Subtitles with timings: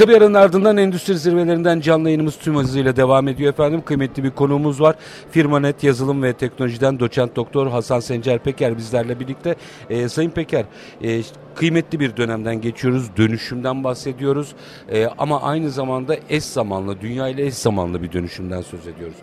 [0.00, 3.82] Kısa bir aranın ardından endüstri zirvelerinden canlı yayınımız tüm hızıyla devam ediyor efendim.
[3.84, 4.96] Kıymetli bir konuğumuz var.
[5.30, 9.56] Firmanet Yazılım ve Teknolojiden doçent doktor Hasan Sencer Peker bizlerle birlikte.
[9.90, 10.64] Ee, Sayın Peker,
[11.02, 11.22] e,
[11.54, 13.16] kıymetli bir dönemden geçiyoruz.
[13.16, 14.54] Dönüşümden bahsediyoruz.
[14.92, 19.16] E, ama aynı zamanda eş zamanlı, dünya ile eş zamanlı bir dönüşümden söz ediyoruz.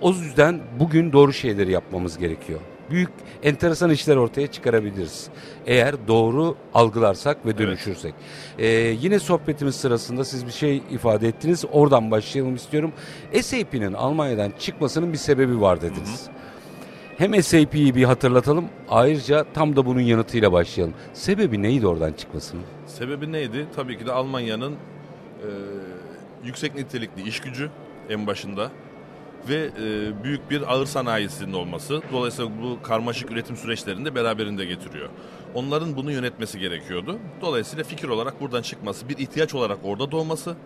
[0.00, 2.60] O yüzden bugün doğru şeyleri yapmamız gerekiyor
[2.90, 3.10] büyük
[3.42, 5.28] enteresan işler ortaya çıkarabiliriz.
[5.66, 8.14] Eğer doğru algılarsak ve dönüşürsek.
[8.58, 8.64] Evet.
[8.66, 11.64] Ee, yine sohbetimiz sırasında siz bir şey ifade ettiniz.
[11.72, 12.92] Oradan başlayalım istiyorum.
[13.42, 16.26] SAP'nin Almanya'dan çıkmasının bir sebebi var dediniz.
[16.26, 16.38] Hı hı.
[17.18, 18.64] Hem SAP'yi bir hatırlatalım.
[18.88, 20.94] Ayrıca tam da bunun yanıtıyla başlayalım.
[21.14, 22.62] Sebebi neydi oradan çıkmasının?
[22.86, 23.66] Sebebi neydi?
[23.76, 25.48] Tabii ki de Almanya'nın e,
[26.44, 27.70] yüksek nitelikli iş gücü
[28.08, 28.70] en başında
[29.48, 32.02] ve e, büyük bir ağır sanayisinin olması.
[32.12, 35.08] Dolayısıyla bu karmaşık üretim süreçlerini de beraberinde getiriyor.
[35.54, 37.18] Onların bunu yönetmesi gerekiyordu.
[37.40, 40.56] Dolayısıyla fikir olarak buradan çıkması, bir ihtiyaç olarak orada doğması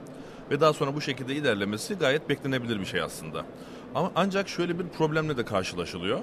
[0.51, 3.45] ve daha sonra bu şekilde ilerlemesi gayet beklenebilir bir şey aslında.
[3.95, 6.19] Ama ancak şöyle bir problemle de karşılaşılıyor.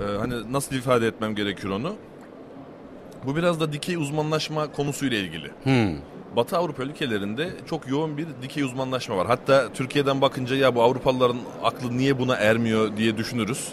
[0.00, 1.96] Ee, hani nasıl ifade etmem gerekiyor onu?
[3.26, 5.50] Bu biraz da dikey uzmanlaşma konusuyla ilgili.
[5.62, 5.96] Hmm.
[6.36, 9.26] Batı Avrupa ülkelerinde çok yoğun bir dikey uzmanlaşma var.
[9.26, 13.68] Hatta Türkiye'den bakınca ya bu Avrupalıların aklı niye buna ermiyor diye düşünürüz.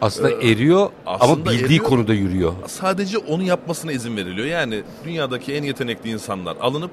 [0.00, 2.52] Aslında ee, eriyor aslında ama bildiği eriyor, konuda yürüyor.
[2.66, 4.46] Sadece onu yapmasına izin veriliyor.
[4.46, 6.90] Yani dünyadaki en yetenekli insanlar alınıp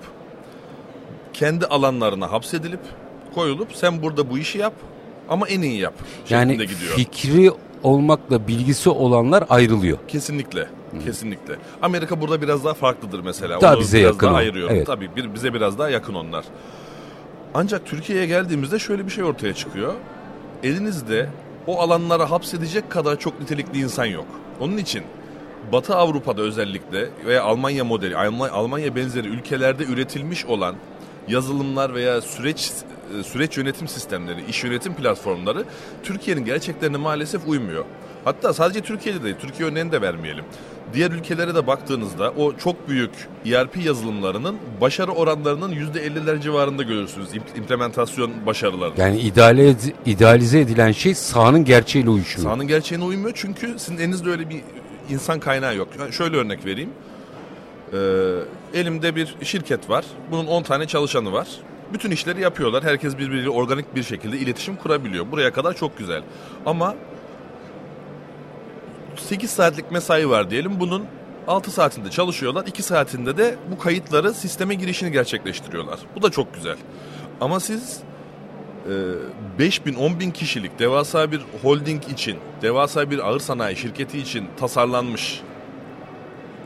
[1.33, 2.79] kendi alanlarına hapsedilip
[3.35, 4.73] koyulup sen burada bu işi yap
[5.29, 5.93] ama en iyi yap.
[6.29, 6.95] Yani gidiyor.
[6.95, 7.51] fikri
[7.83, 9.97] olmakla bilgisi olanlar ayrılıyor.
[10.07, 10.67] Kesinlikle.
[10.99, 11.55] Kesinlikle.
[11.81, 13.61] Amerika burada biraz daha farklıdır mesela.
[13.61, 14.27] Daha Onu bize biraz yakın.
[14.27, 14.75] Daha ayırıyorum.
[14.75, 14.87] Evet.
[14.87, 16.45] Tabii bir, bize biraz daha yakın onlar.
[17.53, 19.93] Ancak Türkiye'ye geldiğimizde şöyle bir şey ortaya çıkıyor.
[20.63, 21.29] Elinizde
[21.67, 24.25] o alanlara hapsedecek kadar çok nitelikli insan yok.
[24.59, 25.03] Onun için
[25.71, 28.17] Batı Avrupa'da özellikle veya Almanya modeli,
[28.51, 30.75] Almanya benzeri ülkelerde üretilmiş olan
[31.27, 32.71] yazılımlar veya süreç
[33.19, 35.65] e, süreç yönetim sistemleri, iş yönetim platformları
[36.03, 37.85] Türkiye'nin gerçeklerine maalesef uymuyor.
[38.25, 40.45] Hatta sadece Türkiye'de değil, Türkiye örneğini de vermeyelim.
[40.93, 43.11] Diğer ülkelere de baktığınızda o çok büyük
[43.45, 47.29] ERP yazılımlarının başarı oranlarının %50'ler civarında görürsünüz.
[47.55, 48.93] implementasyon başarıları.
[48.97, 49.75] Yani ideale,
[50.05, 52.43] idealize edilen şey sahanın gerçeğiyle uyuşuyor.
[52.43, 54.61] Sahanın gerçeğine uymuyor çünkü sizin elinizde öyle bir
[55.09, 55.87] insan kaynağı yok.
[56.11, 56.89] Şöyle örnek vereyim.
[57.93, 57.97] Ee,
[58.73, 60.05] elimde bir şirket var.
[60.31, 61.47] Bunun 10 tane çalışanı var.
[61.93, 62.83] Bütün işleri yapıyorlar.
[62.83, 65.31] Herkes birbiriyle organik bir şekilde iletişim kurabiliyor.
[65.31, 66.23] Buraya kadar çok güzel.
[66.65, 66.95] Ama
[69.23, 70.79] 8 saatlik mesai var diyelim.
[70.79, 71.05] Bunun
[71.47, 72.65] 6 saatinde çalışıyorlar.
[72.65, 75.99] 2 saatinde de bu kayıtları sisteme girişini gerçekleştiriyorlar.
[76.15, 76.77] Bu da çok güzel.
[77.41, 77.99] Ama siz
[78.85, 84.19] e, 5 bin 10 bin kişilik devasa bir holding için, devasa bir ağır sanayi şirketi
[84.19, 85.41] için tasarlanmış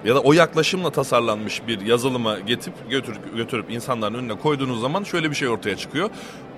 [0.05, 5.29] ya da o yaklaşımla tasarlanmış bir yazılıma getirip götürüp, götürüp insanların önüne koyduğunuz zaman şöyle
[5.29, 6.09] bir şey ortaya çıkıyor.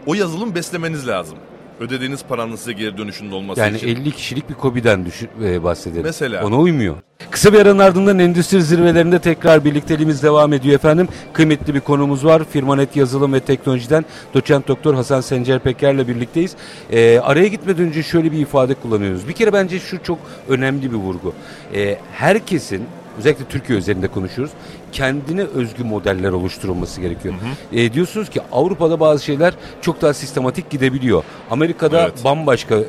[0.05, 1.37] O yazılım beslemeniz lazım
[1.79, 3.87] ödediğiniz paranın size geri dönüşünde olması yani için.
[3.87, 6.03] Yani 50 kişilik bir COBİ'den düşün, e, bahsedelim.
[6.03, 6.45] Mesela.
[6.45, 6.95] Ona uymuyor.
[7.31, 11.07] Kısa bir aranın ardından endüstri zirvelerinde tekrar birlikteliğimiz devam ediyor efendim.
[11.33, 12.43] Kıymetli bir konumuz var.
[12.51, 16.55] Firmanet Yazılım ve Teknolojiden doçent doktor Hasan Sencer Peker'le birlikteyiz.
[16.91, 19.27] E, araya gitmeden önce şöyle bir ifade kullanıyoruz.
[19.27, 20.19] Bir kere bence şu çok
[20.49, 21.33] önemli bir vurgu.
[21.75, 22.83] E, herkesin
[23.17, 24.53] özellikle Türkiye üzerinde konuşuyoruz.
[24.91, 27.33] Kendine özgü modeller oluşturulması gerekiyor.
[27.33, 27.37] Hı
[27.75, 27.79] hı.
[27.79, 31.23] E, diyorsunuz ki Avrupa'da bazı şeyler çok daha sistematik gidebiliyor.
[31.51, 32.23] Amerika'da evet.
[32.23, 32.79] bambaşka.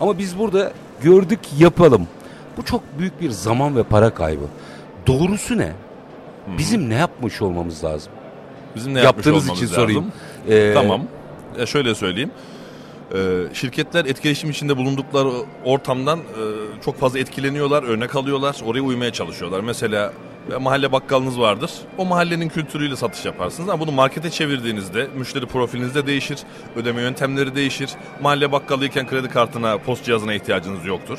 [0.00, 0.72] Ama biz burada
[1.02, 2.08] gördük yapalım.
[2.56, 4.44] Bu çok büyük bir zaman ve para kaybı.
[5.06, 5.66] Doğrusu ne?
[5.66, 6.58] Hı.
[6.58, 8.12] Bizim ne yapmış olmamız lazım?
[8.76, 9.68] Bizim ne Yaptığınız için lazım?
[9.68, 10.12] sorayım.
[10.48, 11.02] Ee, tamam.
[11.58, 12.30] Ya şöyle söyleyeyim.
[13.14, 13.18] Ee,
[13.52, 15.28] şirketler etkileşim içinde bulundukları
[15.64, 16.22] ortamdan e,
[16.84, 19.60] çok fazla etkileniyorlar, örnek alıyorlar, oraya uymaya çalışıyorlar.
[19.60, 20.12] Mesela
[20.60, 21.70] mahalle bakkalınız vardır.
[21.98, 26.38] O mahallenin kültürüyle satış yaparsınız ama bunu markete çevirdiğinizde müşteri profiliniz de değişir,
[26.76, 27.90] ödeme yöntemleri değişir.
[28.22, 31.18] Mahalle bakkalıyken kredi kartına, post cihazına ihtiyacınız yoktur.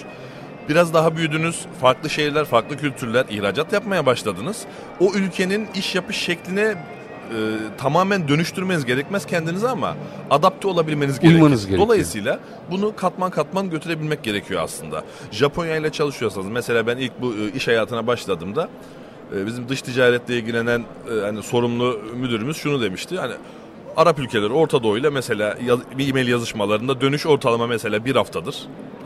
[0.69, 4.61] Biraz daha büyüdünüz, farklı şehirler, farklı kültürler, ihracat yapmaya başladınız.
[4.99, 7.37] O ülkenin iş yapış şekline e,
[7.77, 9.95] tamamen dönüştürmeniz gerekmez kendinizi ama
[10.29, 11.35] adapte olabilmeniz gerekir.
[11.35, 11.87] Uymanız gerekiyor.
[11.87, 12.39] Dolayısıyla
[12.71, 15.03] bunu katman katman götürebilmek gerekiyor aslında.
[15.31, 18.69] Japonya ile çalışıyorsanız mesela ben ilk bu e, iş hayatına başladığımda
[19.31, 23.17] bizim dış ticaretle ilgilenen e, hani sorumlu müdürümüz şunu demişti.
[23.19, 23.33] Hani
[23.97, 25.57] Arap ülkeleri Orta Doğu ile mesela
[25.97, 28.55] bir e-mail yazışmalarında dönüş ortalama mesela bir haftadır.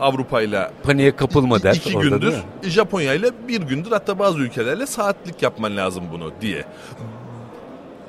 [0.00, 1.74] Avrupa ile paniğe kapılma der.
[1.74, 2.34] İki gündür.
[2.62, 6.64] Japonya ile bir gündür hatta bazı ülkelerle saatlik yapman lazım bunu diye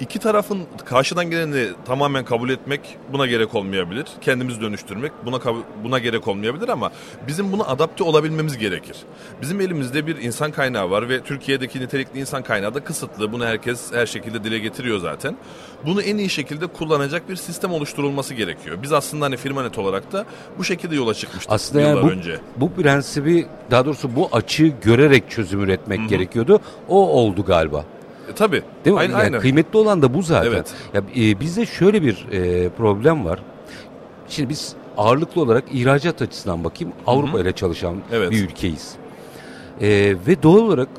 [0.01, 2.81] iki tarafın karşıdan geleni tamamen kabul etmek
[3.13, 4.05] buna gerek olmayabilir.
[4.21, 5.39] Kendimizi dönüştürmek buna
[5.83, 6.91] buna gerek olmayabilir ama
[7.27, 8.97] bizim buna adapte olabilmemiz gerekir.
[9.41, 13.31] Bizim elimizde bir insan kaynağı var ve Türkiye'deki nitelikli insan kaynağı da kısıtlı.
[13.31, 15.37] Bunu herkes her şekilde dile getiriyor zaten.
[15.85, 18.77] Bunu en iyi şekilde kullanacak bir sistem oluşturulması gerekiyor.
[18.83, 20.25] Biz aslında hani firmanet olarak da
[20.57, 22.39] bu şekilde yola çıkmıştık aslında yıllar yani bu, önce.
[22.57, 26.07] Bu prensibi daha doğrusu bu açığı görerek çözüm üretmek Hı-hı.
[26.07, 26.59] gerekiyordu.
[26.89, 27.85] O oldu galiba.
[28.31, 28.61] E, tabii.
[28.85, 28.99] Değil mi?
[28.99, 29.39] Aynen, yani aynen.
[29.39, 30.51] Kıymetli olan da bu zaten.
[30.51, 30.73] Evet.
[30.93, 33.39] Ya, e, bizde şöyle bir e, problem var.
[34.27, 38.31] Şimdi biz ağırlıklı olarak ihracat açısından bakayım Avrupa ile çalışan evet.
[38.31, 38.95] bir ülkeyiz.
[39.81, 39.87] E,
[40.27, 40.89] ve doğal olarak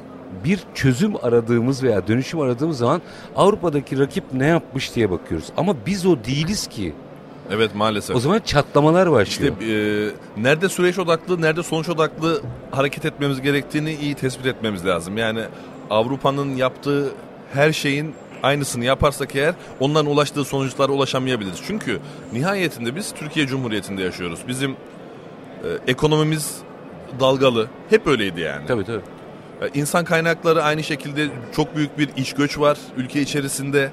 [0.45, 3.03] bir çözüm aradığımız veya dönüşüm aradığımız zaman
[3.37, 5.47] Avrupa'daki rakip ne yapmış diye bakıyoruz.
[5.57, 6.93] Ama biz o değiliz ki.
[7.53, 8.17] Evet maalesef.
[8.17, 9.53] O zaman çatlamalar başlıyor.
[9.61, 15.19] İşte e, nerede süreç odaklı, nerede sonuç odaklı hareket etmemiz gerektiğini iyi tespit etmemiz lazım.
[15.19, 15.41] Yani
[15.91, 17.13] Avrupa'nın yaptığı
[17.53, 21.59] her şeyin aynısını yaparsak eğer onların ulaştığı sonuçlara ulaşamayabiliriz.
[21.67, 22.01] Çünkü
[22.33, 24.41] nihayetinde biz Türkiye Cumhuriyeti'nde yaşıyoruz.
[24.49, 24.77] Bizim e,
[25.87, 26.57] ekonomimiz
[27.21, 27.67] dalgalı.
[27.91, 28.67] Hep öyleydi yani.
[28.67, 29.03] Tabii tabii.
[29.63, 33.91] E, insan kaynakları aynı şekilde çok büyük bir iş göç var ülke içerisinde.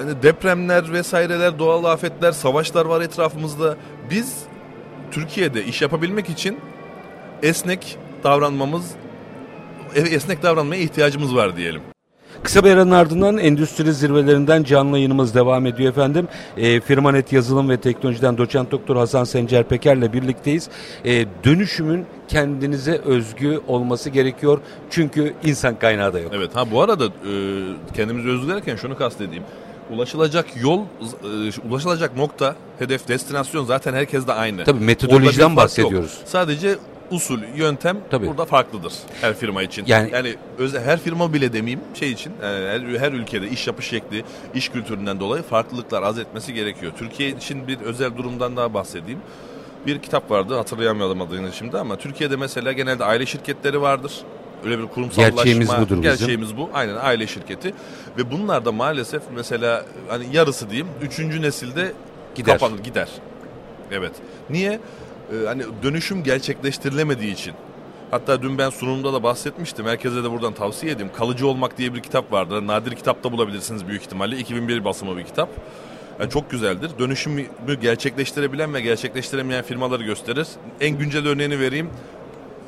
[0.00, 3.76] Yani depremler vesaireler, doğal afetler, savaşlar var etrafımızda.
[4.10, 4.36] Biz
[5.10, 6.58] Türkiye'de iş yapabilmek için
[7.42, 8.94] esnek davranmamız
[9.94, 11.82] esnek davranmaya ihtiyacımız var diyelim.
[12.42, 16.28] Kısa bir aranın ardından endüstri zirvelerinden canlı yayınımız devam ediyor efendim.
[16.56, 20.68] E, Firmanet Yazılım ve Teknolojiden doçent doktor Hasan Sencer Peker'le birlikteyiz.
[21.04, 24.60] E, dönüşümün kendinize özgü olması gerekiyor.
[24.90, 26.32] Çünkü insan kaynağı da yok.
[26.34, 27.32] Evet ha bu arada e,
[27.94, 29.44] kendimize özgü derken şunu kastedeyim.
[29.90, 34.64] Ulaşılacak yol, e, ulaşılacak nokta, hedef, destinasyon zaten herkes de aynı.
[34.64, 36.14] Tabii metodolojiden bahsediyoruz.
[36.18, 36.28] Yok.
[36.28, 36.78] Sadece
[37.10, 38.26] usul, yöntem Tabii.
[38.26, 39.84] burada farklıdır her firma için.
[39.86, 43.86] Yani, yani özel, her firma bile demeyeyim şey için e, her, her ülkede iş yapış
[43.86, 44.24] şekli,
[44.54, 46.92] iş kültüründen dolayı farklılıklar az etmesi gerekiyor.
[46.98, 49.20] Türkiye için bir özel durumdan daha bahsedeyim.
[49.86, 54.12] Bir kitap vardı hatırlayamadım adını şimdi ama Türkiye'de mesela genelde aile şirketleri vardır.
[54.64, 55.36] Öyle bir kurumsallaşma.
[55.36, 56.70] Gerçeğimiz budur Gerçeğimiz bu.
[56.74, 57.74] Aynen aile şirketi.
[58.18, 61.92] Ve bunlar da maalesef mesela hani yarısı diyeyim üçüncü nesilde
[62.34, 62.58] gider.
[62.58, 63.08] kapanır gider.
[63.90, 64.12] Evet.
[64.50, 64.80] Niye?
[65.32, 67.54] e, hani dönüşüm gerçekleştirilemediği için.
[68.10, 69.86] Hatta dün ben sunumda da bahsetmiştim.
[69.86, 71.12] Herkese de buradan tavsiye edeyim.
[71.16, 72.66] Kalıcı Olmak diye bir kitap vardı.
[72.66, 74.36] Nadir kitapta bulabilirsiniz büyük ihtimalle.
[74.36, 75.48] 2001 basımı bir kitap.
[76.20, 76.90] Yani çok güzeldir.
[76.98, 77.46] Dönüşümü
[77.80, 80.46] gerçekleştirebilen ve gerçekleştiremeyen firmaları gösterir.
[80.80, 81.90] En güncel örneğini vereyim.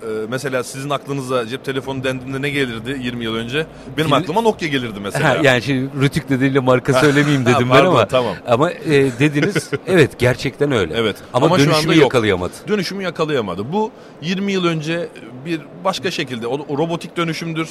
[0.03, 3.67] Ee, mesela sizin aklınıza cep telefonu dendiğinde ne gelirdi 20 yıl önce?
[3.97, 4.17] Benim Fil...
[4.17, 5.29] aklıma Nokia gelirdi mesela.
[5.29, 8.07] Ha, yani şimdi Rütük dediğiyle marka söylemeyeyim dedim ha, pardon, ben ama.
[8.07, 8.35] Tamam.
[8.49, 8.79] Ama e,
[9.19, 10.95] dediniz evet gerçekten öyle.
[10.97, 11.17] Evet.
[11.33, 12.03] Ama, ama dönüşümü şu anda yok.
[12.03, 12.53] yakalayamadı.
[12.69, 13.73] Dönüşümü yakalayamadı.
[13.73, 13.91] Bu
[14.23, 15.09] 20 yıl önce
[15.47, 17.69] bir başka şekilde o, o robotik dönüşümdür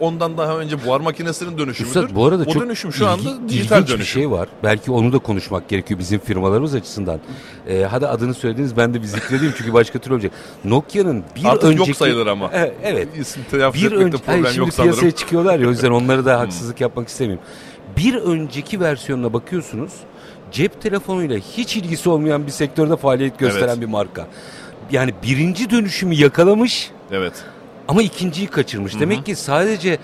[0.00, 2.02] ondan daha önce buhar makinesinin dönüşümüdür.
[2.02, 3.98] Üstad, bu arada o çok dönüşüm şu anda ilgi, dijital dönüşüm.
[3.98, 4.48] bir şey var.
[4.62, 7.20] Belki onu da konuşmak gerekiyor bizim firmalarımız açısından.
[7.68, 10.32] Ee, hadi adını söylediniz ben de bir zikredeyim çünkü başka türlü olacak.
[10.64, 11.90] Nokia'nın bir Artık önceki...
[11.90, 12.50] yok sayılır ama.
[12.52, 13.08] E, evet.
[13.74, 15.10] bir önce, hayır, şimdi piyasaya sanırım.
[15.10, 16.40] çıkıyorlar ya o yüzden onları da hmm.
[16.40, 17.44] haksızlık yapmak istemiyorum.
[17.96, 19.92] Bir önceki versiyonuna bakıyorsunuz
[20.52, 23.80] cep telefonuyla hiç ilgisi olmayan bir sektörde faaliyet gösteren evet.
[23.80, 24.26] bir marka.
[24.90, 26.90] Yani birinci dönüşümü yakalamış.
[27.12, 27.44] Evet.
[27.88, 28.92] Ama ikinciyi kaçırmış.
[28.92, 29.00] Hı-hı.
[29.00, 29.98] Demek ki sadece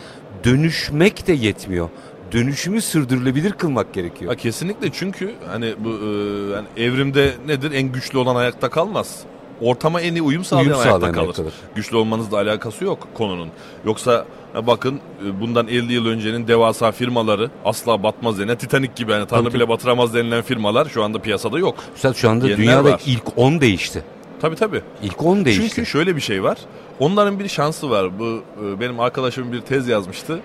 [0.44, 1.88] dönüşmek de yetmiyor.
[2.32, 4.31] Dönüşümü sürdürülebilir kılmak gerekiyor.
[4.31, 6.06] Ha, kesinlikle çünkü hani bu e,
[6.55, 7.73] yani evrimde nedir?
[7.73, 9.19] En güçlü olan ayakta kalmaz.
[9.61, 11.53] Ortama en iyi uyum sağlayan, uyum sağlayan ayakta kalır.
[11.75, 13.49] Güçlü olmanızla alakası yok konunun.
[13.85, 14.26] Yoksa
[14.67, 19.55] bakın e, bundan 50 yıl öncenin devasa firmaları asla batmaz denilen Titanic gibi yani Tanrı
[19.55, 21.75] bile batıramaz denilen firmalar şu anda piyasada yok.
[21.97, 23.02] Üstad şu anda Yeniler dünyada var.
[23.07, 24.04] ilk 10 değişti.
[24.40, 24.83] Tabii tabii.
[25.02, 25.69] İlk 10 değişti.
[25.69, 26.59] Çünkü şöyle bir şey var.
[27.00, 28.19] Onların bir şansı var.
[28.19, 30.40] Bu e, benim arkadaşım bir tez yazmıştı.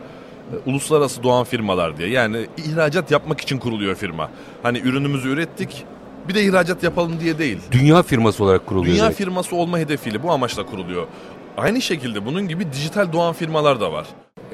[0.54, 2.10] E, uluslararası doğan firmalar diye.
[2.10, 4.30] Yani ihracat yapmak için kuruluyor firma.
[4.64, 5.84] Hani ürünümüzü ürettik.
[6.28, 7.58] Bir de ihracat yapalım diye değil.
[7.72, 8.94] Dünya firması olarak kuruluyor.
[8.94, 9.16] Dünya zaten.
[9.18, 11.08] firması olma hedefiyle bu amaçla kuruluyor.
[11.58, 14.06] Aynı şekilde bunun gibi dijital doğan firmalar da var.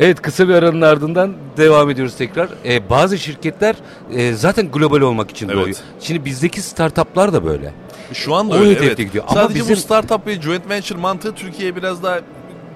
[0.01, 2.49] Evet kısa bir aranın ardından devam ediyoruz tekrar.
[2.65, 3.75] Ee, bazı şirketler
[4.13, 5.57] e, zaten global olmak için evet.
[5.57, 5.75] doğuyor.
[5.99, 7.73] Şimdi bizdeki startuplar da böyle.
[8.13, 8.97] Şu anda öyle evet.
[8.97, 9.23] gidiyor.
[9.27, 9.75] Ama Sadece bizim...
[9.75, 12.19] bu startup ve joint venture mantığı Türkiye'ye biraz daha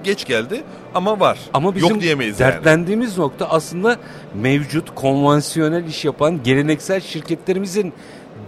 [0.04, 0.62] geç geldi
[0.94, 1.38] ama var.
[1.54, 3.20] Ama bizim Yok diyemeyiz dertlendiğimiz yani.
[3.20, 3.96] nokta aslında
[4.34, 7.92] mevcut konvansiyonel iş yapan geleneksel şirketlerimizin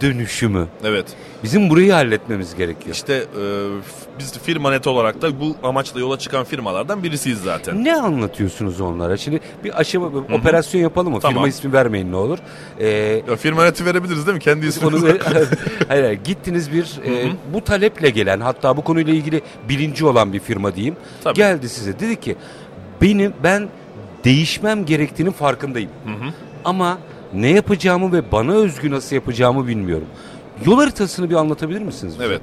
[0.01, 0.67] dönüşümü.
[0.83, 1.05] Evet.
[1.43, 2.95] Bizim burayı halletmemiz gerekiyor.
[2.95, 3.23] İşte e,
[4.19, 7.83] biz firma net olarak da bu amaçla yola çıkan firmalardan birisiyiz zaten.
[7.83, 9.17] Ne anlatıyorsunuz onlara?
[9.17, 10.35] Şimdi bir aşama Hı-hı.
[10.35, 11.19] operasyon yapalım mı?
[11.19, 11.33] Tamam.
[11.33, 12.37] Firma ismi vermeyin ne olur.
[12.79, 12.87] Ee,
[13.29, 14.43] ya firma neti verebiliriz değil mi?
[14.43, 15.05] Kendi isminizi.
[15.05, 15.17] Ver,
[15.87, 20.39] hayır, hayır, gittiniz bir e, bu taleple gelen hatta bu konuyla ilgili bilinci olan bir
[20.39, 20.95] firma diyeyim.
[21.23, 21.35] Tabii.
[21.35, 22.35] Geldi size dedi ki
[23.01, 23.69] benim ben
[24.23, 25.89] değişmem gerektiğinin farkındayım.
[26.05, 26.33] Hı hı.
[26.65, 26.97] Ama
[27.33, 30.07] ne yapacağımı ve bana özgü nasıl yapacağımı bilmiyorum.
[30.65, 32.13] Yol haritasını bir anlatabilir misiniz?
[32.13, 32.25] Bize?
[32.25, 32.41] Evet.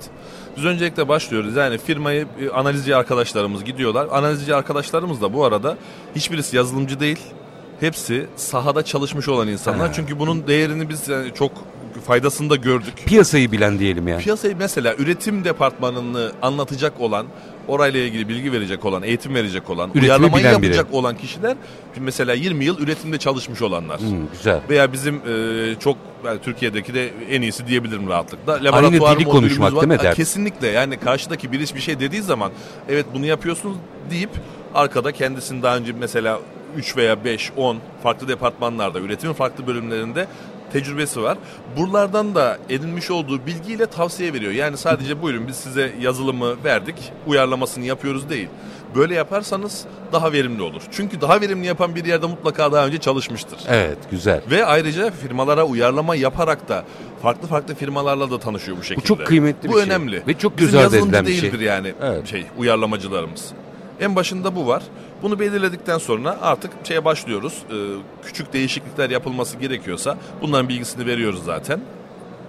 [0.56, 1.56] Biz öncelikle başlıyoruz.
[1.56, 4.08] Yani firmayı analizci arkadaşlarımız gidiyorlar.
[4.12, 5.76] Analizci arkadaşlarımız da bu arada
[6.14, 7.18] hiçbirisi yazılımcı değil.
[7.80, 9.88] Hepsi sahada çalışmış olan insanlar.
[9.88, 9.92] He.
[9.94, 11.52] Çünkü bunun değerini biz yani çok
[12.06, 12.94] faydasını da gördük.
[13.06, 14.22] Piyasayı bilen diyelim yani.
[14.22, 17.26] Piyasayı mesela üretim departmanını anlatacak olan,
[17.68, 20.96] orayla ilgili bilgi verecek olan, eğitim verecek olan, Üretimi uyarlamayı yapacak biri.
[20.96, 21.56] olan kişiler
[22.00, 24.00] mesela 20 yıl üretimde çalışmış olanlar.
[24.00, 24.60] Hmm, güzel.
[24.70, 28.52] Veya bizim e, çok yani Türkiye'deki de en iyisi diyebilirim rahatlıkla.
[28.64, 29.80] Laboratuvar Aynı dili konuşmak var.
[29.90, 30.04] değil mi?
[30.04, 30.14] Der?
[30.14, 32.52] Kesinlikle yani karşıdaki birisi bir şey dediği zaman
[32.88, 33.76] evet bunu yapıyorsunuz
[34.10, 34.30] deyip
[34.74, 36.40] arkada kendisini daha önce mesela
[36.76, 40.26] 3 veya 5, 10 farklı departmanlarda, üretimin farklı bölümlerinde
[40.76, 41.38] tecrübesi var.
[41.76, 44.52] Buralardan da edinmiş olduğu bilgiyle tavsiye veriyor.
[44.52, 46.94] Yani sadece buyurun biz size yazılımı verdik,
[47.26, 48.48] uyarlamasını yapıyoruz değil.
[48.94, 50.82] Böyle yaparsanız daha verimli olur.
[50.92, 53.58] Çünkü daha verimli yapan bir yerde mutlaka daha önce çalışmıştır.
[53.68, 54.40] Evet, güzel.
[54.50, 56.84] Ve ayrıca firmalara uyarlama yaparak da
[57.22, 59.04] farklı farklı firmalarla da tanışıyor bu şekilde.
[59.04, 59.88] Bu çok kıymetli bu bir şey.
[59.88, 60.22] Bu önemli.
[60.26, 61.42] Ve çok güzel Bizim edilen bir şey.
[61.42, 62.26] değildir yani evet.
[62.26, 63.52] şey uyarlamacılarımız.
[64.00, 64.82] En başında bu var.
[65.22, 67.62] Bunu belirledikten sonra artık şeye başlıyoruz.
[67.70, 67.74] Ee,
[68.26, 71.80] küçük değişiklikler yapılması gerekiyorsa bunların bilgisini veriyoruz zaten.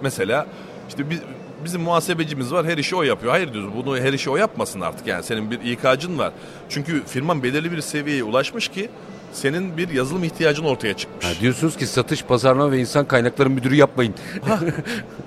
[0.02, 0.46] Mesela
[0.88, 1.18] işte bir,
[1.64, 3.32] bizim muhasebecimiz var her işi o yapıyor.
[3.32, 6.32] Hayır diyoruz bunu her işi o yapmasın artık yani senin bir İK'cın var.
[6.68, 8.90] Çünkü firman belirli bir seviyeye ulaşmış ki
[9.32, 11.24] senin bir yazılım ihtiyacın ortaya çıkmış.
[11.26, 14.14] Ha, diyorsunuz ki satış, pazarlama ve insan kaynakları müdürü yapmayın.
[14.48, 14.60] ha,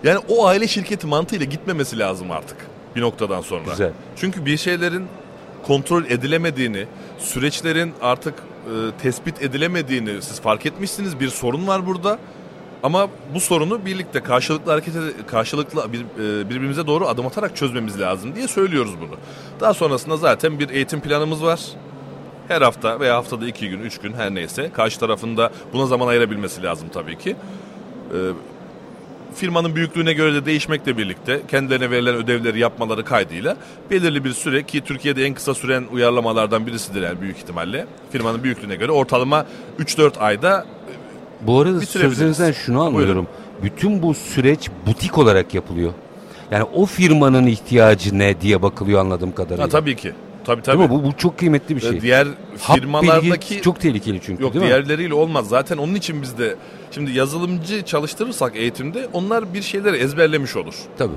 [0.03, 2.57] yani o aile şirketi mantığıyla gitmemesi lazım artık
[2.95, 3.71] bir noktadan sonra.
[3.71, 3.91] Güzel.
[4.15, 5.07] Çünkü bir şeylerin
[5.63, 6.85] kontrol edilemediğini,
[7.19, 11.19] süreçlerin artık e, tespit edilemediğini siz fark etmişsiniz.
[11.19, 12.19] Bir sorun var burada.
[12.83, 14.93] Ama bu sorunu birlikte karşılıklı hareket
[15.27, 19.15] karşılıklı bir, e, birbirimize doğru adım atarak çözmemiz lazım diye söylüyoruz bunu.
[19.59, 21.59] Daha sonrasında zaten bir eğitim planımız var.
[22.47, 26.63] Her hafta veya haftada iki gün, üç gün her neyse karşı tarafında buna zaman ayırabilmesi
[26.63, 27.35] lazım tabii ki.
[28.13, 28.17] E,
[29.35, 33.57] firmanın büyüklüğüne göre de değişmekle birlikte kendilerine verilen ödevleri yapmaları kaydıyla
[33.89, 37.85] belirli bir süre ki Türkiye'de en kısa süren uyarlamalardan birisidir yani büyük ihtimalle.
[38.11, 39.45] Firmanın büyüklüğüne göre ortalama
[39.79, 40.65] 3-4 ayda
[41.41, 43.27] Bu arada sözlerinizden şunu anlıyorum.
[43.63, 45.93] Bütün bu süreç butik olarak yapılıyor.
[46.51, 49.63] Yani o firmanın ihtiyacı ne diye bakılıyor anladığım kadarıyla.
[49.63, 50.13] Ha, tabii ki.
[50.45, 50.79] Tabii tabii.
[50.79, 50.95] Değil mi?
[50.95, 52.01] Bu, bu çok kıymetli bir şey.
[52.01, 55.47] Diğer firmalardaki çok tehlikeli çünkü yok, değil diğerleriyle olmaz.
[55.49, 56.55] Zaten onun için biz de
[56.91, 60.75] şimdi yazılımcı çalıştırırsak eğitimde onlar bir şeyleri ezberlemiş olur.
[60.97, 61.15] Tabii.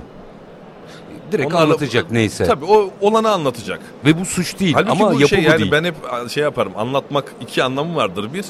[1.32, 2.44] Direkt Onlarla, anlatacak neyse.
[2.44, 3.80] Tabii o olanı anlatacak.
[4.04, 5.72] Ve bu suç değil Halbuki ama bu yapı şey, yani değil.
[5.72, 5.94] Ben hep
[6.30, 8.30] şey yaparım anlatmak iki anlamı vardır.
[8.34, 8.44] Bir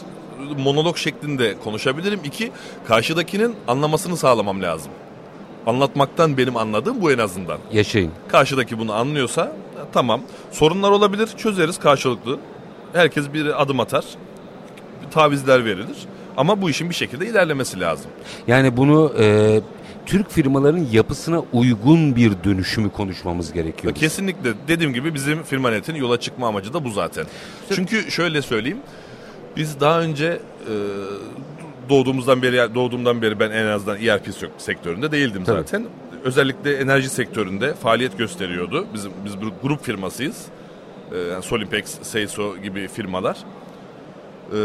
[0.58, 2.20] monolog şeklinde konuşabilirim.
[2.24, 2.52] İki
[2.86, 4.92] karşıdakinin anlamasını sağlamam lazım.
[5.66, 7.58] Anlatmaktan benim anladığım bu en azından.
[7.72, 8.10] Yaşayın.
[8.28, 9.56] Karşıdaki bunu anlıyorsa
[9.92, 10.20] tamam.
[10.52, 12.38] Sorunlar olabilir çözeriz karşılıklı.
[12.92, 14.04] Herkes bir adım atar.
[15.10, 15.96] Tavizler verilir.
[16.36, 18.10] Ama bu işin bir şekilde ilerlemesi lazım.
[18.46, 19.60] Yani bunu e,
[20.06, 23.94] Türk firmaların yapısına uygun bir dönüşümü konuşmamız gerekiyor.
[23.94, 24.52] Kesinlikle.
[24.68, 27.26] Dediğim gibi bizim Firmanet'in yola çıkma amacı da bu zaten.
[27.74, 28.78] Çünkü şöyle söyleyeyim.
[29.56, 30.72] Biz daha önce e,
[31.88, 35.56] doğduğumuzdan beri doğduğumdan beri ben en azından ERP sektöründe değildim Tabii.
[35.56, 35.86] zaten.
[36.24, 38.86] Özellikle enerji sektöründe faaliyet gösteriyordu.
[38.94, 40.36] Bizim biz bir grup firmasıyız.
[41.12, 43.36] Ee, yani Solimpex, Seiso gibi firmalar.
[44.52, 44.56] Ee,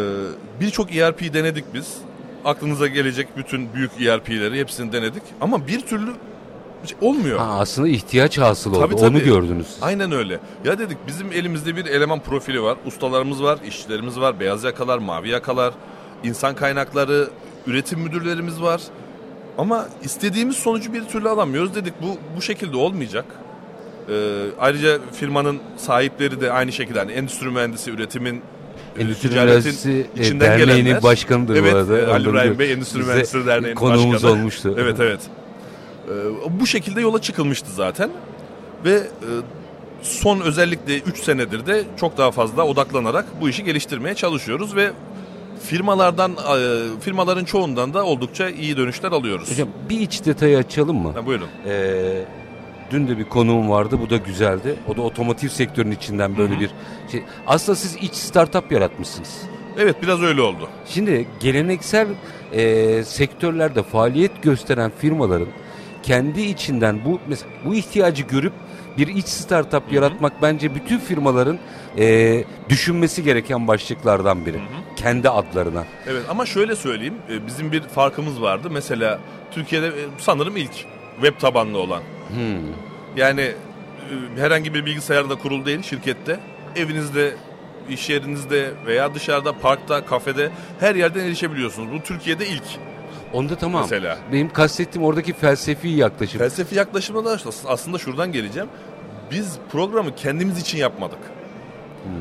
[0.62, 1.98] Birçok ERP denedik biz.
[2.46, 5.24] Aklınıza gelecek bütün büyük ERP'leri hepsini denedik.
[5.42, 6.12] Ama bir türlü
[7.02, 7.40] olmuyor.
[7.40, 8.80] Ha, aslında ihtiyaç hasıl oldu.
[8.80, 9.06] Tabii, tabii.
[9.06, 9.68] Onu gördünüz.
[9.82, 10.40] Aynen öyle.
[10.66, 12.78] Ya dedik bizim elimizde bir eleman profili var.
[12.86, 15.74] Ustalarımız var, işçilerimiz var, beyaz yakalar, mavi yakalar,
[16.24, 17.30] insan kaynakları,
[17.68, 18.82] üretim müdürlerimiz var.
[19.58, 21.94] Ama istediğimiz sonucu bir türlü alamıyoruz dedik.
[22.02, 23.26] Bu bu şekilde olmayacak.
[24.10, 28.42] Ee, ayrıca firmanın sahipleri de aynı şekilde yani endüstri mühendisi üretimin
[29.00, 31.04] Endüstri Mühendisi e, içinden Derneği'nin gelenler.
[31.04, 31.98] başkanıdır evet, bu arada.
[31.98, 34.32] Evet Ali İbrahim Bey Endüstri Mühendisleri Derneği'nin konuğumuz başkanı.
[34.32, 34.76] olmuştu.
[34.80, 35.20] Evet evet.
[36.10, 38.10] Ee, bu şekilde yola çıkılmıştı zaten.
[38.86, 39.02] Ve e,
[40.02, 44.92] son özellikle 3 senedir de çok daha fazla odaklanarak bu işi geliştirmeye çalışıyoruz ve
[45.64, 49.52] firmalardan e, firmaların çoğundan da oldukça iyi dönüşler alıyoruz.
[49.52, 51.12] Hocam bir iç detayı açalım mı?
[51.16, 51.48] Ha, buyurun.
[51.66, 52.26] Ee,
[52.92, 54.00] dün de bir konuğum vardı.
[54.02, 54.76] Bu da güzeldi.
[54.88, 56.60] O da otomotiv sektörünün içinden böyle Hı-hı.
[56.60, 56.70] bir
[57.12, 57.24] şey.
[57.48, 59.42] Aslında siz iç startup yaratmışsınız.
[59.78, 60.70] Evet biraz öyle oldu.
[60.86, 62.08] Şimdi geleneksel
[62.54, 65.48] e, sektörlerde faaliyet gösteren firmaların
[66.04, 68.54] kendi içinden bu mesela bu ihtiyacı görüp
[68.98, 69.96] bir iç startup Hı-hı.
[69.96, 71.60] yaratmak bence bütün firmaların
[71.98, 74.58] e, düşünmesi gereken başlıklardan biri.
[74.58, 74.96] Hı-hı.
[74.96, 75.86] Kendi adlarına.
[76.08, 77.16] Evet ama şöyle söyleyeyim
[77.48, 78.68] bizim bir farkımız vardı.
[78.72, 79.20] Mesela
[79.52, 80.86] Türkiye'de sanırım ilk
[81.22, 82.02] web tabanlı olan.
[82.28, 82.74] Hmm.
[83.16, 83.54] Yani e,
[84.42, 86.40] herhangi bir bilgisayarda kurulu değil şirkette.
[86.76, 87.34] Evinizde
[87.90, 91.92] iş yerinizde veya dışarıda, parkta, kafede her yerden erişebiliyorsunuz.
[91.92, 92.64] Bu Türkiye'de ilk.
[93.34, 93.82] Onda tamam.
[93.82, 94.18] Mesela.
[94.32, 96.40] Benim kastettiğim oradaki felsefi yaklaşım.
[96.40, 98.70] Felsefi yaklaşımda da aslında şuradan geleceğim.
[99.32, 101.20] Biz programı kendimiz için yapmadık.
[102.04, 102.12] Hmm.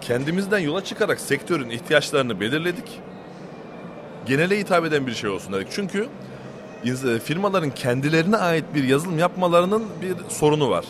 [0.00, 3.00] Kendimizden yola çıkarak sektörün ihtiyaçlarını belirledik.
[4.26, 5.68] Genele hitap eden bir şey olsun dedik.
[5.70, 6.08] Çünkü
[7.24, 10.84] firmaların kendilerine ait bir yazılım yapmalarının bir sorunu var.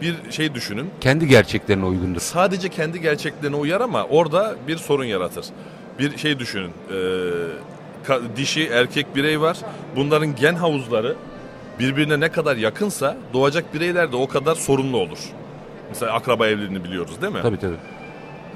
[0.00, 0.90] Bir şey düşünün.
[1.00, 2.20] Kendi gerçeklerine uygundur.
[2.20, 5.46] Sadece kendi gerçeklerine uyar ama orada bir sorun yaratır.
[5.98, 6.70] Bir şey düşünün.
[6.90, 6.96] Ee,
[8.36, 9.56] dişi erkek birey var.
[9.96, 11.16] Bunların gen havuzları
[11.78, 15.18] birbirine ne kadar yakınsa doğacak bireyler de o kadar sorunlu olur.
[15.88, 17.38] Mesela akraba evliliğini biliyoruz değil mi?
[17.42, 17.76] Tabii tabii.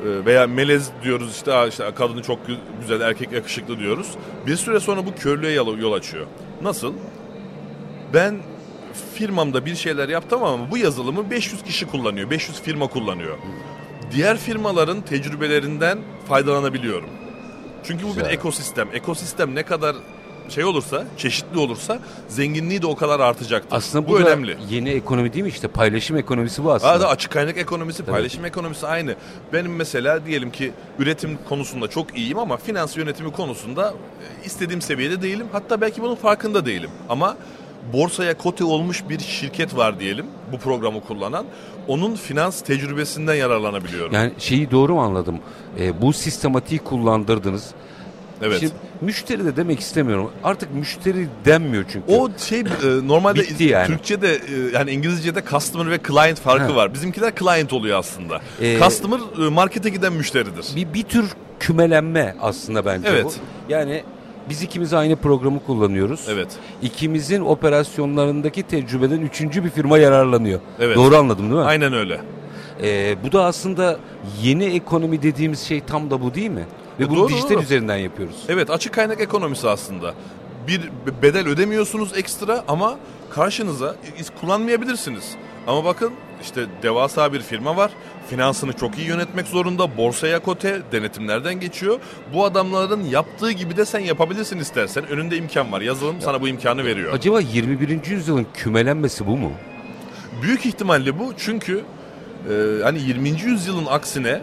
[0.04, 2.38] Ee, veya melez diyoruz işte, işte kadını çok
[2.80, 4.10] güzel erkek yakışıklı diyoruz.
[4.46, 6.26] Bir süre sonra bu körlüğe yol açıyor.
[6.62, 6.94] Nasıl?
[8.14, 8.38] Ben
[9.14, 12.30] firmamda bir şeyler yaptım ama bu yazılımı 500 kişi kullanıyor.
[12.30, 13.36] 500 firma kullanıyor.
[14.12, 15.98] Diğer firmaların tecrübelerinden
[16.28, 17.10] faydalanabiliyorum.
[17.84, 18.24] Çünkü bu Güzel.
[18.24, 18.88] bir ekosistem.
[18.92, 19.96] Ekosistem ne kadar
[20.48, 21.98] şey olursa, çeşitli olursa
[22.28, 23.76] zenginliği de o kadar artacaktır.
[23.76, 24.56] Aslında bu, bu önemli.
[24.70, 25.68] Yeni ekonomi değil mi işte?
[25.68, 27.08] Paylaşım ekonomisi bu aslında.
[27.08, 28.12] Aa, açık kaynak ekonomisi, evet.
[28.12, 29.14] paylaşım ekonomisi aynı.
[29.52, 33.94] Benim mesela diyelim ki üretim konusunda çok iyiyim ama finans yönetimi konusunda
[34.42, 35.46] e, istediğim seviyede değilim.
[35.52, 36.90] Hatta belki bunun farkında değilim.
[37.08, 37.36] Ama
[37.92, 41.46] borsaya kote olmuş bir şirket var diyelim bu programı kullanan.
[41.88, 44.12] Onun finans tecrübesinden yararlanabiliyorum.
[44.12, 45.38] Yani şeyi doğru mu anladım?
[45.78, 47.70] E, bu sistematiği kullandırdınız
[48.42, 48.60] Evet.
[48.60, 50.30] Şimdi müşteri de demek istemiyorum.
[50.44, 52.12] Artık müşteri denmiyor çünkü.
[52.12, 52.64] O şey e,
[53.02, 53.86] normalde yani.
[53.86, 54.38] Türkçe'de e,
[54.74, 56.76] yani İngilizce'de customer ve client farkı ha.
[56.76, 56.94] var.
[56.94, 58.40] Bizimkiler client oluyor aslında.
[58.60, 60.66] Ee, customer e, markete giden müşteridir.
[60.76, 63.24] Bir, bir tür kümelenme aslında bence evet.
[63.24, 63.32] bu.
[63.72, 64.02] Yani
[64.48, 66.20] biz ikimiz aynı programı kullanıyoruz.
[66.28, 66.48] Evet.
[66.82, 70.60] İkimizin operasyonlarındaki tecrübeden üçüncü bir firma yararlanıyor.
[70.80, 70.96] Evet.
[70.96, 71.66] Doğru anladım değil mi?
[71.66, 72.20] Aynen öyle.
[72.82, 73.98] Ee, bu da aslında
[74.42, 76.64] yeni ekonomi dediğimiz şey tam da bu değil mi?
[77.00, 77.62] Ve e, bunu doğru, dijital doğru.
[77.62, 78.36] üzerinden yapıyoruz.
[78.48, 80.14] Evet açık kaynak ekonomisi aslında.
[80.68, 80.90] Bir
[81.22, 82.96] bedel ödemiyorsunuz ekstra ama
[83.30, 83.96] karşınıza
[84.40, 85.34] kullanmayabilirsiniz.
[85.66, 86.12] Ama bakın
[86.42, 87.90] işte devasa bir firma var.
[88.30, 89.96] Finansını çok iyi yönetmek zorunda.
[89.96, 91.98] Borsaya kote, denetimlerden geçiyor.
[92.34, 95.06] Bu adamların yaptığı gibi de sen yapabilirsin istersen.
[95.06, 95.80] Önünde imkan var.
[95.80, 97.12] Yazılım ya, sana bu imkanı veriyor.
[97.12, 98.06] Acaba 21.
[98.06, 99.52] yüzyılın kümelenmesi bu mu?
[100.42, 101.32] Büyük ihtimalle bu.
[101.36, 101.84] Çünkü
[102.50, 103.28] e, hani 20.
[103.28, 104.42] yüzyılın aksine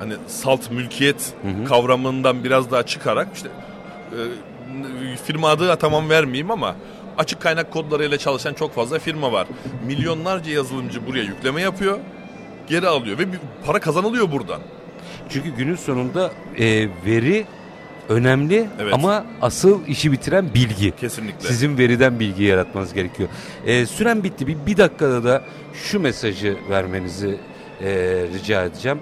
[0.00, 1.64] hani salt mülkiyet hı hı.
[1.64, 3.48] kavramından biraz daha çıkarak işte
[4.12, 4.20] e,
[5.24, 6.76] firma adı tamam vermeyeyim ama
[7.18, 9.46] açık kaynak kodlarıyla çalışan çok fazla firma var.
[9.86, 11.98] Milyonlarca yazılımcı buraya yükleme yapıyor,
[12.68, 14.60] geri alıyor ve bir para kazanılıyor buradan.
[15.28, 17.46] Çünkü günün sonunda e, veri
[18.08, 18.94] önemli evet.
[18.94, 20.92] ama asıl işi bitiren bilgi.
[20.96, 21.48] Kesinlikle.
[21.48, 23.28] Sizin veriden bilgi yaratmanız gerekiyor.
[23.66, 24.46] E, süren bitti.
[24.46, 25.42] Bir, bir dakikada da
[25.74, 27.38] şu mesajı vermenizi
[27.80, 27.88] e,
[28.34, 28.98] rica edeceğim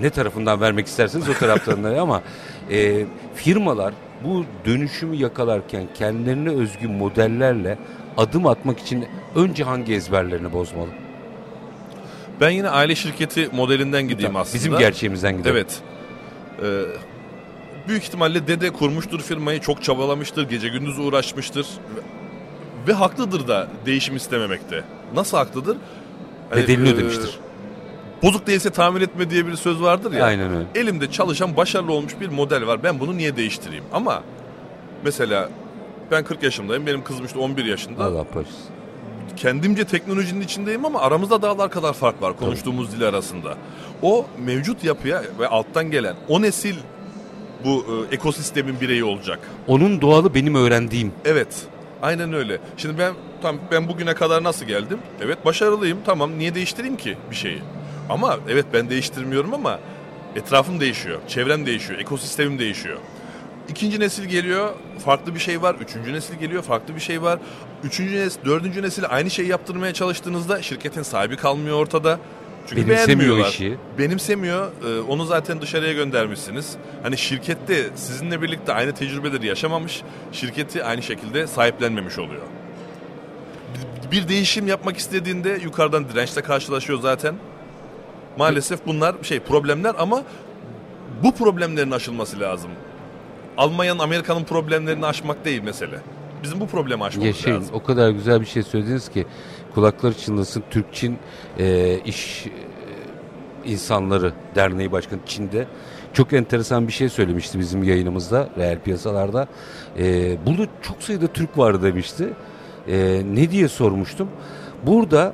[0.00, 2.22] ne tarafından vermek isterseniz o taraftan da ama
[2.70, 7.78] e, firmalar bu dönüşümü yakalarken kendilerine özgü modellerle
[8.16, 10.88] adım atmak için önce hangi ezberlerini bozmalı?
[12.40, 14.54] Ben yine aile şirketi modelinden gideyim aslında.
[14.54, 15.56] Bizim gerçeğimizden gidelim.
[15.56, 15.80] Evet.
[16.62, 21.66] Ee, büyük ihtimalle dede kurmuştur firmayı, çok çabalamıştır, gece gündüz uğraşmıştır.
[22.88, 24.84] Ve haklıdır da değişim istememekte.
[25.14, 25.76] Nasıl haklıdır?
[26.56, 27.38] Bedelini hani, ödemiştir.
[28.22, 30.24] Bozuk değilse tamir etme diye bir söz vardır ya.
[30.24, 30.64] Aynen öyle.
[30.74, 32.82] Elimde çalışan başarılı olmuş bir model var.
[32.82, 33.84] Ben bunu niye değiştireyim?
[33.92, 34.22] Ama
[35.04, 35.48] mesela
[36.10, 36.86] ben 40 yaşındayım.
[36.86, 38.04] Benim kızım işte 11 yaşında.
[38.04, 38.70] Allah başlasın.
[39.36, 42.96] Kendimce teknolojinin içindeyim ama aramızda dağlar kadar fark var konuştuğumuz Tabii.
[43.00, 43.56] dil arasında.
[44.02, 46.74] O mevcut yapıya ve alttan gelen o nesil
[47.64, 49.38] bu e, ekosistemin bireyi olacak.
[49.66, 51.12] Onun doğalı benim öğrendiğim.
[51.24, 51.66] Evet.
[52.02, 52.58] Aynen öyle.
[52.76, 54.98] Şimdi ben tam ben bugüne kadar nasıl geldim?
[55.24, 55.98] Evet başarılıyım.
[56.06, 57.62] Tamam niye değiştireyim ki bir şeyi?
[58.10, 59.80] Ama evet ben değiştirmiyorum ama
[60.36, 62.98] etrafım değişiyor, çevrem değişiyor, ekosistemim değişiyor.
[63.68, 64.70] İkinci nesil geliyor,
[65.04, 65.74] farklı bir şey var.
[65.80, 67.38] Üçüncü nesil geliyor, farklı bir şey var.
[67.84, 72.18] Üçüncü nesil, dördüncü nesil aynı şeyi yaptırmaya çalıştığınızda şirketin sahibi kalmıyor ortada.
[72.66, 73.78] Çünkü Benimsemiyor işi.
[73.98, 74.72] Benimsemiyor.
[74.86, 76.76] Ee, onu zaten dışarıya göndermişsiniz.
[77.02, 82.42] Hani şirkette sizinle birlikte aynı tecrübeleri yaşamamış, şirketi aynı şekilde sahiplenmemiş oluyor.
[84.12, 87.34] Bir değişim yapmak istediğinde yukarıdan dirençle karşılaşıyor zaten.
[88.38, 90.22] Maalesef bunlar şey problemler ama
[91.22, 92.70] bu problemlerin aşılması lazım.
[93.56, 96.00] Almanya'nın, Amerika'nın problemlerini aşmak değil mesele.
[96.42, 97.56] Bizim bu problemi aşmamız Yaşayın.
[97.56, 97.74] lazım.
[97.74, 99.26] O kadar güzel bir şey söylediniz ki
[99.74, 100.62] kulakları çınlasın.
[100.70, 101.18] Türk-Çin
[101.58, 102.50] e, iş e,
[103.70, 105.66] insanları derneği başkanı Çin'de
[106.12, 109.46] çok enteresan bir şey söylemişti bizim yayınımızda reel piyasalarda.
[109.98, 112.28] E, burada çok sayıda Türk var demişti.
[112.88, 114.28] E, ne diye sormuştum.
[114.86, 115.32] Burada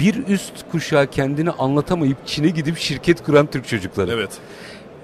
[0.00, 4.10] bir üst kuşağı kendini anlatamayıp Çin'e gidip şirket kuran Türk çocukları.
[4.12, 4.30] Evet.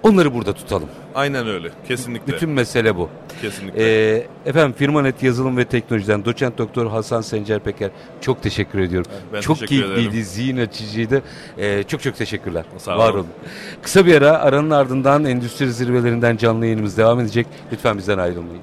[0.02, 0.88] Onları burada tutalım.
[1.14, 1.70] Aynen öyle.
[1.88, 2.32] Kesinlikle.
[2.32, 3.08] Bütün mesele bu.
[3.42, 3.82] Kesinlikle.
[4.16, 9.10] Ee, efendim Firmanet Yazılım ve Teknolojiden doçent doktor Hasan Sencer Peker çok teşekkür ediyorum.
[9.32, 10.24] Ben çok teşekkür keyifliydi, ederim.
[10.24, 11.22] zihin açıcıydı.
[11.58, 12.64] Ee, çok çok teşekkürler.
[12.78, 13.18] Sağ Var olun.
[13.18, 13.26] olun.
[13.82, 17.46] Kısa bir ara aranın ardından endüstri zirvelerinden canlı yayınımız devam edecek.
[17.72, 18.62] Lütfen bizden ayrılmayın.